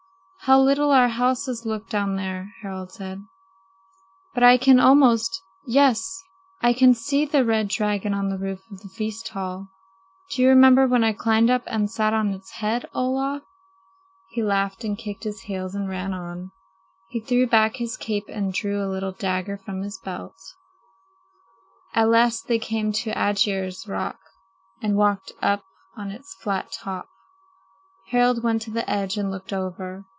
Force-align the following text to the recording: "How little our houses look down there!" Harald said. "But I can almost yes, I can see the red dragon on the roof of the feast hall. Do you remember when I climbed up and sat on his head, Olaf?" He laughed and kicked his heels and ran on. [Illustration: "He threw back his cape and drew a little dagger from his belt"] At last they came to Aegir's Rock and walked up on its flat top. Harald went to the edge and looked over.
"How 0.45 0.59
little 0.59 0.89
our 0.89 1.07
houses 1.09 1.67
look 1.67 1.87
down 1.87 2.15
there!" 2.15 2.51
Harald 2.63 2.91
said. 2.91 3.23
"But 4.33 4.41
I 4.41 4.57
can 4.57 4.79
almost 4.79 5.39
yes, 5.67 6.19
I 6.61 6.73
can 6.73 6.95
see 6.95 7.25
the 7.27 7.45
red 7.45 7.67
dragon 7.67 8.15
on 8.15 8.29
the 8.29 8.39
roof 8.39 8.59
of 8.71 8.79
the 8.79 8.89
feast 8.89 9.27
hall. 9.29 9.67
Do 10.31 10.41
you 10.41 10.49
remember 10.49 10.87
when 10.87 11.03
I 11.03 11.13
climbed 11.13 11.51
up 11.51 11.61
and 11.67 11.91
sat 11.91 12.11
on 12.15 12.31
his 12.31 12.49
head, 12.53 12.89
Olaf?" 12.91 13.43
He 14.31 14.41
laughed 14.43 14.83
and 14.83 14.97
kicked 14.97 15.25
his 15.25 15.41
heels 15.41 15.75
and 15.75 15.87
ran 15.87 16.11
on. 16.11 16.49
[Illustration: 17.11 17.11
"He 17.11 17.19
threw 17.19 17.45
back 17.45 17.75
his 17.75 17.95
cape 17.95 18.25
and 18.27 18.51
drew 18.51 18.83
a 18.83 18.89
little 18.89 19.11
dagger 19.11 19.57
from 19.57 19.83
his 19.83 19.99
belt"] 19.99 20.35
At 21.93 22.09
last 22.09 22.47
they 22.47 22.57
came 22.57 22.91
to 22.93 23.11
Aegir's 23.11 23.87
Rock 23.87 24.17
and 24.81 24.95
walked 24.97 25.33
up 25.39 25.61
on 25.95 26.09
its 26.09 26.33
flat 26.33 26.71
top. 26.71 27.07
Harald 28.07 28.41
went 28.41 28.63
to 28.63 28.71
the 28.71 28.89
edge 28.89 29.17
and 29.17 29.29
looked 29.29 29.53
over. 29.53 30.03